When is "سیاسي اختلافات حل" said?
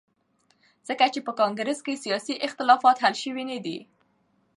2.03-3.13